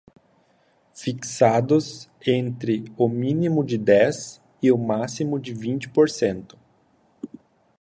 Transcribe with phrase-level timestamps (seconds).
[0.95, 6.57] fixados entre o mínimo de dez e o máximo de vinte por cento